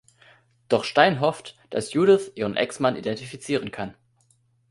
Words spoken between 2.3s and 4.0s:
ihren Ex-Mann identifizieren kann.